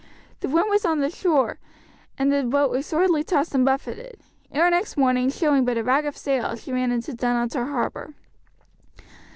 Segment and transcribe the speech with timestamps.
[0.39, 1.59] The wind was on the shore,
[2.17, 4.19] and the boat was sorely tossed and buffeted.
[4.51, 8.15] Ere next morning, showing but a rag of sail, she ran into Dunottar harbour.